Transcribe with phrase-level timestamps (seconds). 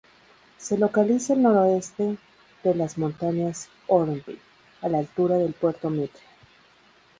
[0.57, 2.17] Se localiza al noroeste
[2.63, 4.39] de las montañas Hornby,
[4.81, 6.23] a la altura del puerto Mitre.